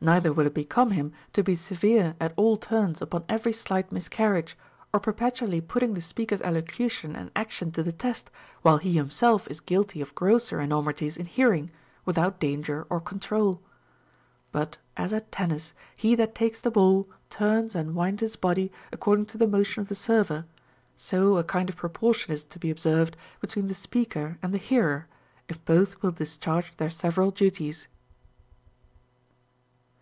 Neither 0.00 0.32
will 0.32 0.46
it 0.46 0.54
become 0.54 0.92
him 0.92 1.12
to 1.32 1.42
be 1.42 1.56
severe 1.56 2.14
at 2.20 2.32
all 2.36 2.56
turns 2.56 3.02
upon 3.02 3.24
every 3.28 3.52
slight 3.52 3.90
miscarriage 3.90 4.56
or 4.94 5.00
perpetually 5.00 5.60
putting 5.60 5.94
the 5.94 6.00
speaker's 6.00 6.40
elocution 6.42 7.16
and 7.16 7.32
action 7.34 7.72
to 7.72 7.82
the 7.82 7.90
test, 7.90 8.30
while 8.62 8.78
he 8.78 8.92
himself 8.92 9.48
is 9.50 9.58
guilty 9.58 10.00
of 10.00 10.14
grosser 10.14 10.60
enormities 10.60 11.16
in 11.16 11.26
hear 11.26 11.52
ing, 11.52 11.72
without 12.04 12.38
danger 12.38 12.86
or 12.88 13.00
control. 13.00 13.60
But 14.52 14.78
as 14.96 15.12
at 15.12 15.32
tennis 15.32 15.72
he 15.96 16.14
that 16.14 16.32
takes 16.32 16.60
the 16.60 16.70
ball 16.70 17.08
turns 17.28 17.74
and 17.74 17.96
winds 17.96 18.22
his 18.22 18.36
body 18.36 18.70
according 18.92 19.26
to 19.26 19.36
the 19.38 19.48
motion 19.48 19.80
of 19.82 19.88
the 19.88 19.96
server, 19.96 20.46
so 20.96 21.38
a 21.38 21.42
kind 21.42 21.68
of 21.68 21.74
proportion 21.74 22.32
is 22.32 22.44
to 22.44 22.60
be 22.60 22.70
observed 22.70 23.16
between 23.40 23.66
the 23.66 23.74
speaker 23.74 24.38
and 24.44 24.54
the 24.54 24.58
hearer, 24.58 25.08
if 25.48 25.62
both 25.64 26.00
will 26.04 26.12
discharge 26.12 26.76
their 26.76 26.88
several 26.88 27.32
duties. 27.32 27.88